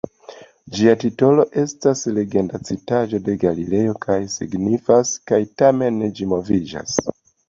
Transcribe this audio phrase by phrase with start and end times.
[0.75, 6.97] Ĝia titolo estas legenda citaĵo de Galilejo kaj signifas "kaj tamen ĝi moviĝas".